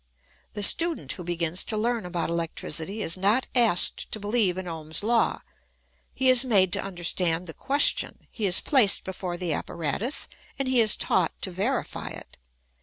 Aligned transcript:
The 0.53 0.63
student 0.63 1.11
who 1.11 1.23
begins 1.23 1.63
to 1.65 1.77
learn 1.77 2.07
about 2.07 2.27
electricity 2.31 3.03
is 3.03 3.15
not 3.17 3.47
asked 3.53 4.11
to 4.11 4.19
beheve 4.19 4.57
in 4.57 4.67
Ohm's 4.67 5.03
law: 5.03 5.43
he 6.11 6.27
is 6.27 6.43
made 6.43 6.73
to 6.73 6.81
understand 6.83 7.45
the 7.45 7.53
question, 7.53 8.25
he 8.31 8.47
is 8.47 8.61
placed 8.61 9.03
before 9.03 9.37
the 9.37 9.53
apparatus, 9.53 10.27
and 10.57 10.67
he 10.67 10.79
is 10.81 10.95
taught 10.95 11.39
to 11.43 11.51
verify 11.51 12.09
it. 12.09 12.37